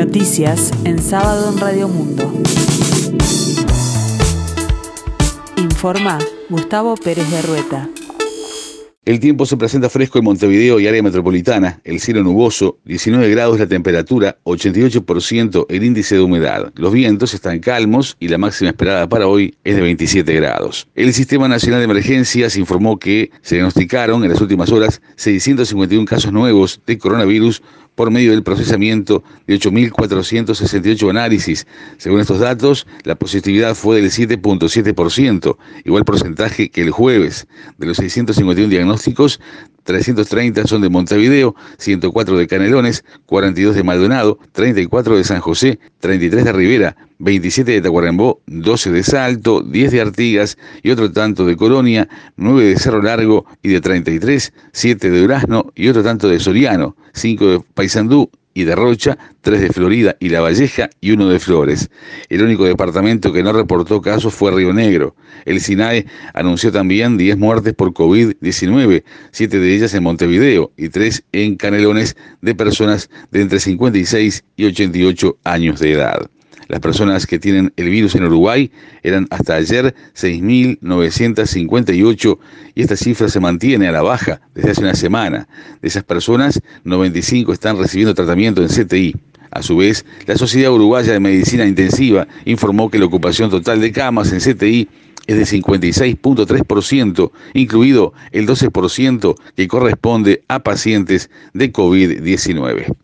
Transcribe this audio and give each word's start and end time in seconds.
Noticias 0.00 0.70
en 0.84 0.98
sábado 0.98 1.52
en 1.52 1.58
Radio 1.60 1.86
Mundo. 1.86 2.32
Informa 5.58 6.18
Gustavo 6.48 6.96
Pérez 6.96 7.30
de 7.30 7.42
Rueta. 7.42 7.90
El 9.04 9.20
tiempo 9.20 9.44
se 9.44 9.58
presenta 9.58 9.90
fresco 9.90 10.18
en 10.18 10.24
Montevideo 10.24 10.80
y 10.80 10.86
área 10.86 11.02
metropolitana, 11.02 11.80
el 11.84 12.00
cielo 12.00 12.22
nuboso, 12.22 12.78
19 12.86 13.28
grados 13.28 13.58
la 13.58 13.66
temperatura, 13.66 14.38
88% 14.44 15.66
el 15.68 15.84
índice 15.84 16.14
de 16.14 16.22
humedad. 16.22 16.72
Los 16.76 16.92
vientos 16.92 17.34
están 17.34 17.58
calmos 17.58 18.16
y 18.20 18.28
la 18.28 18.38
máxima 18.38 18.70
esperada 18.70 19.06
para 19.06 19.26
hoy 19.26 19.54
es 19.64 19.76
de 19.76 19.82
27 19.82 20.32
grados. 20.34 20.88
El 20.94 21.12
Sistema 21.12 21.46
Nacional 21.46 21.80
de 21.80 21.84
Emergencias 21.84 22.56
informó 22.56 22.98
que 22.98 23.30
se 23.42 23.56
diagnosticaron 23.56 24.24
en 24.24 24.30
las 24.30 24.40
últimas 24.40 24.70
horas 24.70 25.02
651 25.16 26.06
casos 26.06 26.32
nuevos 26.32 26.80
de 26.86 26.96
coronavirus 26.96 27.62
por 28.00 28.10
medio 28.10 28.30
del 28.30 28.42
procesamiento 28.42 29.22
de 29.46 29.60
8.468 29.60 31.10
análisis. 31.10 31.66
Según 31.98 32.20
estos 32.20 32.38
datos, 32.38 32.86
la 33.04 33.14
positividad 33.14 33.74
fue 33.74 34.00
del 34.00 34.10
7.7%, 34.10 35.58
igual 35.84 36.06
porcentaje 36.06 36.70
que 36.70 36.80
el 36.80 36.92
jueves. 36.92 37.46
De 37.76 37.84
los 37.84 37.98
651 37.98 38.70
diagnósticos, 38.70 39.38
330 39.84 40.66
son 40.66 40.82
de 40.82 40.88
Montevideo, 40.88 41.54
104 41.78 42.38
de 42.38 42.46
Canelones, 42.46 43.04
42 43.26 43.74
de 43.74 43.82
Maldonado, 43.82 44.38
34 44.52 45.16
de 45.16 45.24
San 45.24 45.40
José, 45.40 45.78
33 46.00 46.44
de 46.44 46.52
Rivera, 46.52 46.96
27 47.18 47.72
de 47.72 47.80
Tacuarembó, 47.80 48.40
12 48.46 48.90
de 48.92 49.02
Salto, 49.02 49.62
10 49.62 49.92
de 49.92 50.00
Artigas 50.00 50.58
y 50.82 50.90
otro 50.90 51.12
tanto 51.12 51.44
de 51.44 51.56
Colonia, 51.56 52.08
9 52.36 52.64
de 52.64 52.76
Cerro 52.78 53.02
Largo 53.02 53.44
y 53.62 53.68
de 53.68 53.80
33, 53.80 54.52
7 54.72 55.10
de 55.10 55.20
Durazno 55.20 55.72
y 55.74 55.88
otro 55.88 56.02
tanto 56.02 56.28
de 56.28 56.40
Soriano, 56.40 56.96
5 57.12 57.46
de 57.46 57.60
Paysandú 57.74 58.30
y 58.54 58.64
de 58.64 58.74
Rocha, 58.74 59.16
tres 59.40 59.60
de 59.60 59.70
Florida 59.70 60.16
y 60.20 60.28
La 60.28 60.40
Valleja 60.40 60.90
y 61.00 61.12
uno 61.12 61.28
de 61.28 61.38
Flores. 61.38 61.90
El 62.28 62.42
único 62.42 62.64
departamento 62.64 63.32
que 63.32 63.42
no 63.42 63.52
reportó 63.52 64.00
casos 64.00 64.34
fue 64.34 64.50
Río 64.50 64.72
Negro. 64.72 65.14
El 65.44 65.60
SINAE 65.60 66.06
anunció 66.34 66.72
también 66.72 67.16
10 67.16 67.38
muertes 67.38 67.74
por 67.74 67.92
COVID-19, 67.92 69.04
siete 69.30 69.58
de 69.58 69.74
ellas 69.74 69.94
en 69.94 70.02
Montevideo 70.02 70.72
y 70.76 70.88
tres 70.88 71.24
en 71.32 71.56
Canelones 71.56 72.16
de 72.40 72.54
personas 72.54 73.10
de 73.30 73.42
entre 73.42 73.60
56 73.60 74.44
y 74.56 74.64
88 74.64 75.38
años 75.44 75.80
de 75.80 75.92
edad. 75.92 76.30
Las 76.70 76.78
personas 76.78 77.26
que 77.26 77.40
tienen 77.40 77.72
el 77.76 77.90
virus 77.90 78.14
en 78.14 78.22
Uruguay 78.22 78.70
eran 79.02 79.26
hasta 79.30 79.56
ayer 79.56 79.92
6.958 80.14 82.38
y 82.76 82.82
esta 82.82 82.96
cifra 82.96 83.28
se 83.28 83.40
mantiene 83.40 83.88
a 83.88 83.92
la 83.92 84.02
baja 84.02 84.40
desde 84.54 84.70
hace 84.70 84.82
una 84.82 84.94
semana. 84.94 85.48
De 85.82 85.88
esas 85.88 86.04
personas, 86.04 86.62
95 86.84 87.52
están 87.52 87.76
recibiendo 87.76 88.14
tratamiento 88.14 88.62
en 88.62 88.68
CTI. 88.68 89.16
A 89.50 89.62
su 89.62 89.78
vez, 89.78 90.06
la 90.26 90.36
Sociedad 90.36 90.72
Uruguaya 90.72 91.12
de 91.12 91.18
Medicina 91.18 91.66
Intensiva 91.66 92.28
informó 92.44 92.88
que 92.88 93.00
la 93.00 93.06
ocupación 93.06 93.50
total 93.50 93.80
de 93.80 93.90
camas 93.90 94.32
en 94.32 94.38
CTI 94.38 94.88
es 95.26 95.36
de 95.36 95.42
56.3%, 95.58 97.32
incluido 97.54 98.12
el 98.30 98.46
12% 98.46 99.34
que 99.56 99.66
corresponde 99.66 100.44
a 100.46 100.60
pacientes 100.60 101.30
de 101.52 101.72
COVID-19. 101.72 102.94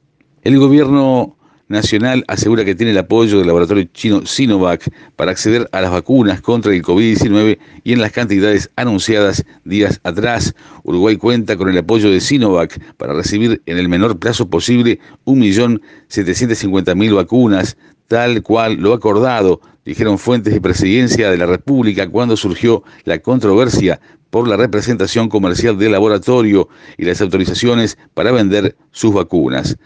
El 0.42 0.58
gobierno 0.60 1.35
Nacional 1.68 2.24
asegura 2.28 2.64
que 2.64 2.76
tiene 2.76 2.92
el 2.92 2.98
apoyo 2.98 3.38
del 3.38 3.48
laboratorio 3.48 3.82
chino 3.92 4.24
Sinovac 4.24 4.88
para 5.16 5.32
acceder 5.32 5.68
a 5.72 5.80
las 5.80 5.90
vacunas 5.90 6.40
contra 6.40 6.72
el 6.72 6.80
COVID-19 6.80 7.58
y 7.82 7.92
en 7.92 8.00
las 8.00 8.12
cantidades 8.12 8.70
anunciadas 8.76 9.44
días 9.64 10.00
atrás. 10.04 10.54
Uruguay 10.84 11.16
cuenta 11.16 11.56
con 11.56 11.68
el 11.68 11.76
apoyo 11.76 12.08
de 12.08 12.20
Sinovac 12.20 12.78
para 12.94 13.14
recibir 13.14 13.62
en 13.66 13.78
el 13.78 13.88
menor 13.88 14.16
plazo 14.20 14.48
posible 14.48 15.00
1.750.000 15.24 17.16
vacunas, 17.16 17.76
tal 18.06 18.44
cual 18.44 18.76
lo 18.76 18.92
acordado, 18.92 19.60
dijeron 19.84 20.18
fuentes 20.18 20.54
de 20.54 20.60
presidencia 20.60 21.32
de 21.32 21.36
la 21.36 21.46
República 21.46 22.08
cuando 22.08 22.36
surgió 22.36 22.84
la 23.02 23.18
controversia 23.18 24.00
por 24.30 24.46
la 24.46 24.56
representación 24.56 25.28
comercial 25.28 25.78
del 25.78 25.92
laboratorio 25.92 26.68
y 26.96 27.04
las 27.04 27.20
autorizaciones 27.20 27.98
para 28.14 28.30
vender 28.30 28.76
sus 28.92 29.12
vacunas. 29.12 29.76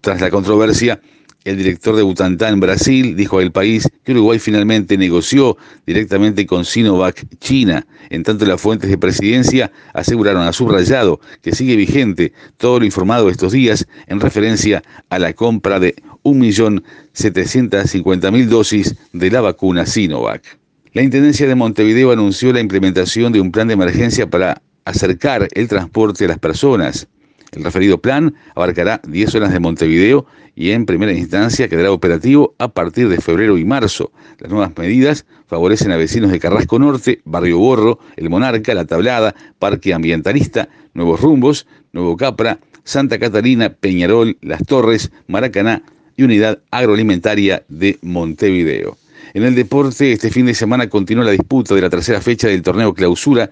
Tras 0.00 0.20
la 0.20 0.30
controversia, 0.30 1.00
el 1.44 1.56
director 1.56 1.96
de 1.96 2.02
Butantan, 2.02 2.60
Brasil, 2.60 3.16
dijo 3.16 3.38
al 3.38 3.52
país 3.52 3.88
que 4.04 4.12
Uruguay 4.12 4.38
finalmente 4.38 4.96
negoció 4.96 5.56
directamente 5.86 6.46
con 6.46 6.64
Sinovac 6.64 7.26
China. 7.38 7.84
En 8.10 8.22
tanto, 8.22 8.46
las 8.46 8.60
fuentes 8.60 8.88
de 8.90 8.98
presidencia 8.98 9.72
aseguraron 9.92 10.42
a 10.42 10.52
subrayado 10.52 11.20
que 11.42 11.52
sigue 11.52 11.74
vigente 11.76 12.32
todo 12.56 12.78
lo 12.78 12.84
informado 12.84 13.28
estos 13.28 13.52
días 13.52 13.86
en 14.06 14.20
referencia 14.20 14.82
a 15.08 15.18
la 15.18 15.32
compra 15.32 15.80
de 15.80 15.96
1.750.000 16.24 18.46
dosis 18.46 18.94
de 19.12 19.30
la 19.30 19.40
vacuna 19.40 19.86
Sinovac. 19.86 20.58
La 20.92 21.02
Intendencia 21.02 21.48
de 21.48 21.54
Montevideo 21.54 22.12
anunció 22.12 22.52
la 22.52 22.60
implementación 22.60 23.32
de 23.32 23.40
un 23.40 23.50
plan 23.50 23.66
de 23.66 23.72
emergencia 23.74 24.28
para 24.28 24.60
acercar 24.84 25.48
el 25.52 25.68
transporte 25.68 26.26
a 26.26 26.28
las 26.28 26.38
personas. 26.38 27.08
El 27.52 27.64
referido 27.64 27.98
plan 27.98 28.34
abarcará 28.54 29.02
10 29.06 29.30
zonas 29.30 29.52
de 29.52 29.60
Montevideo 29.60 30.24
y 30.54 30.70
en 30.70 30.86
primera 30.86 31.12
instancia 31.12 31.68
quedará 31.68 31.92
operativo 31.92 32.54
a 32.58 32.68
partir 32.68 33.10
de 33.10 33.20
febrero 33.20 33.58
y 33.58 33.64
marzo. 33.66 34.10
Las 34.38 34.50
nuevas 34.50 34.72
medidas 34.76 35.26
favorecen 35.48 35.92
a 35.92 35.98
vecinos 35.98 36.30
de 36.32 36.40
Carrasco 36.40 36.78
Norte, 36.78 37.20
Barrio 37.24 37.58
Borro, 37.58 37.98
El 38.16 38.30
Monarca, 38.30 38.72
La 38.72 38.86
Tablada, 38.86 39.34
Parque 39.58 39.92
Ambientalista, 39.92 40.70
Nuevos 40.94 41.20
Rumbos, 41.20 41.66
Nuevo 41.92 42.16
Capra, 42.16 42.58
Santa 42.84 43.18
Catarina, 43.18 43.68
Peñarol, 43.68 44.38
Las 44.40 44.64
Torres, 44.64 45.12
Maracaná 45.26 45.82
y 46.16 46.22
Unidad 46.22 46.60
Agroalimentaria 46.70 47.64
de 47.68 47.98
Montevideo. 48.00 48.96
En 49.34 49.42
el 49.42 49.54
deporte, 49.54 50.12
este 50.12 50.30
fin 50.30 50.46
de 50.46 50.54
semana 50.54 50.88
continúa 50.88 51.24
la 51.24 51.30
disputa 51.32 51.74
de 51.74 51.82
la 51.82 51.90
tercera 51.90 52.22
fecha 52.22 52.48
del 52.48 52.62
torneo 52.62 52.94
clausura 52.94 53.50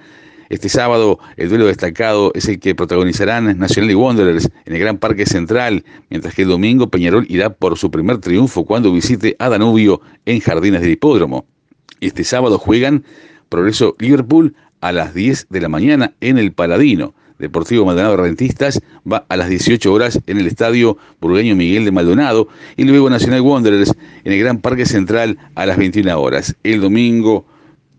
este 0.51 0.69
sábado 0.69 1.21
el 1.37 1.49
duelo 1.49 1.67
destacado 1.67 2.33
es 2.35 2.49
el 2.49 2.59
que 2.59 2.75
protagonizarán 2.75 3.57
Nacional 3.57 3.93
y 3.93 3.95
Wanderers 3.95 4.51
en 4.65 4.75
el 4.75 4.81
Gran 4.81 4.99
Parque 4.99 5.25
Central, 5.25 5.85
mientras 6.11 6.35
que 6.35 6.43
el 6.43 6.49
domingo 6.49 6.91
Peñarol 6.91 7.25
irá 7.29 7.51
por 7.51 7.79
su 7.79 7.93
primer 7.93 8.19
triunfo 8.19 8.65
cuando 8.65 8.93
visite 8.93 9.37
a 9.39 9.49
Danubio 9.49 10.01
en 10.27 10.41
Jardines 10.41 10.81
del 10.81 10.91
Hipódromo. 10.91 11.47
Este 12.01 12.25
sábado 12.25 12.59
juegan 12.59 13.05
Progreso 13.49 13.95
Liverpool 14.01 14.57
a 14.81 14.91
las 14.91 15.15
10 15.15 15.47
de 15.51 15.61
la 15.61 15.69
mañana 15.69 16.15
en 16.21 16.37
el 16.37 16.53
Paladino. 16.53 17.15
Deportivo 17.39 17.87
Maldonado 17.87 18.17
Rentistas 18.17 18.83
va 19.11 19.25
a 19.29 19.37
las 19.37 19.51
18 19.51 19.93
horas 19.93 20.21
en 20.27 20.39
el 20.39 20.49
Estadio 20.49 20.99
Burgueño 21.21 21.55
Miguel 21.55 21.85
de 21.85 21.93
Maldonado 21.93 22.49
y 22.77 22.85
luego 22.85 23.09
Nacional 23.09 23.43
Wanderers 23.43 23.95
en 24.25 24.33
el 24.33 24.41
Gran 24.41 24.59
Parque 24.59 24.85
Central 24.85 25.39
a 25.55 25.65
las 25.65 25.79
21 25.79 26.21
horas. 26.21 26.57
El 26.65 26.81
domingo 26.81 27.47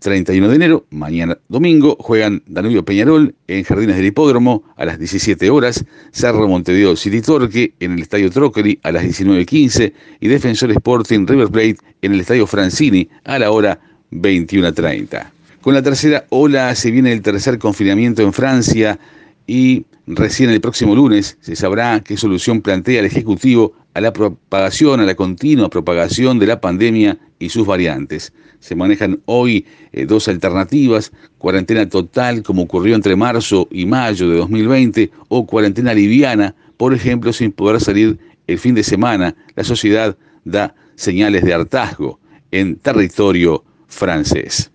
31 0.02 0.48
de 0.48 0.56
enero, 0.56 0.84
mañana 0.90 1.38
domingo, 1.48 1.96
juegan 1.98 2.42
Danubio 2.46 2.84
Peñarol 2.84 3.34
en 3.46 3.62
Jardines 3.64 3.96
del 3.96 4.06
Hipódromo 4.06 4.64
a 4.76 4.84
las 4.84 4.98
17 4.98 5.48
horas, 5.48 5.84
Cerro 6.10 6.46
Montevideo 6.48 6.96
City 6.96 7.22
Torque 7.22 7.72
en 7.80 7.92
el 7.92 8.02
Estadio 8.02 8.30
Trockery 8.30 8.80
a 8.82 8.92
las 8.92 9.04
19.15 9.04 9.92
y 10.20 10.28
Defensor 10.28 10.72
Sporting 10.72 11.26
River 11.26 11.48
Plate 11.48 11.76
en 12.02 12.12
el 12.12 12.20
Estadio 12.20 12.46
Francini 12.46 13.08
a 13.24 13.38
la 13.38 13.50
hora 13.50 13.78
21.30. 14.10 15.30
Con 15.60 15.74
la 15.74 15.82
tercera 15.82 16.26
ola 16.30 16.74
se 16.74 16.90
viene 16.90 17.12
el 17.12 17.22
tercer 17.22 17.58
confinamiento 17.58 18.22
en 18.22 18.32
Francia 18.32 18.98
y 19.46 19.84
recién 20.06 20.50
el 20.50 20.60
próximo 20.60 20.94
lunes 20.94 21.38
se 21.40 21.54
sabrá 21.54 22.00
qué 22.00 22.16
solución 22.16 22.60
plantea 22.60 23.00
el 23.00 23.06
Ejecutivo 23.06 23.72
a 23.94 24.00
la 24.00 24.12
propagación, 24.12 25.00
a 25.00 25.04
la 25.04 25.14
continua 25.14 25.68
propagación 25.68 26.38
de 26.38 26.46
la 26.46 26.60
pandemia 26.60 27.18
y 27.38 27.48
sus 27.48 27.66
variantes. 27.66 28.32
Se 28.60 28.74
manejan 28.74 29.20
hoy 29.26 29.66
eh, 29.92 30.06
dos 30.06 30.28
alternativas, 30.28 31.12
cuarentena 31.38 31.88
total 31.88 32.42
como 32.42 32.62
ocurrió 32.62 32.94
entre 32.94 33.16
marzo 33.16 33.68
y 33.70 33.86
mayo 33.86 34.28
de 34.28 34.36
2020 34.36 35.10
o 35.28 35.46
cuarentena 35.46 35.92
liviana, 35.92 36.54
por 36.76 36.94
ejemplo, 36.94 37.32
sin 37.32 37.52
poder 37.52 37.80
salir 37.80 38.18
el 38.46 38.58
fin 38.58 38.74
de 38.74 38.82
semana. 38.82 39.34
La 39.56 39.64
sociedad 39.64 40.16
da 40.44 40.74
señales 40.94 41.44
de 41.44 41.54
hartazgo 41.54 42.20
en 42.50 42.76
territorio 42.76 43.64
francés. 43.88 44.70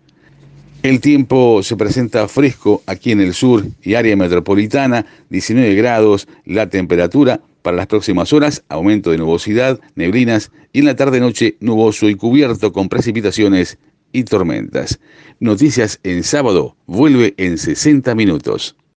El 0.83 1.01
tiempo 1.01 1.63
se 1.63 1.75
presenta 1.75 2.27
fresco 2.27 2.83
aquí 2.85 3.11
en 3.11 3.19
el 3.19 3.33
sur 3.33 3.65
y 3.81 3.95
área 3.95 4.15
metropolitana, 4.15 5.05
19 5.29 5.73
grados 5.75 6.27
la 6.45 6.69
temperatura, 6.69 7.41
para 7.61 7.77
las 7.77 7.87
próximas 7.87 8.33
horas, 8.33 8.63
aumento 8.69 9.11
de 9.11 9.17
nubosidad, 9.17 9.79
neblinas 9.95 10.51
y 10.73 10.79
en 10.79 10.85
la 10.85 10.95
tarde-noche 10.95 11.57
nuboso 11.59 12.09
y 12.09 12.15
cubierto 12.15 12.71
con 12.71 12.89
precipitaciones 12.89 13.77
y 14.11 14.23
tormentas. 14.23 14.99
Noticias 15.39 15.99
en 16.03 16.23
sábado 16.23 16.75
vuelve 16.85 17.33
en 17.37 17.57
60 17.57 18.15
minutos. 18.15 18.75